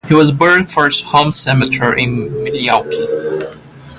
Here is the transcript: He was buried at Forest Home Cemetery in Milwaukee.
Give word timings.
He 0.07 0.15
was 0.15 0.31
buried 0.31 0.63
at 0.63 0.71
Forest 0.71 1.03
Home 1.03 1.31
Cemetery 1.31 2.01
in 2.01 2.43
Milwaukee. 2.43 3.07